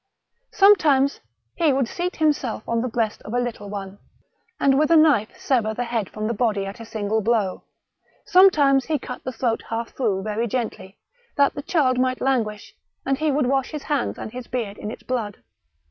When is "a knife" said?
4.89-5.37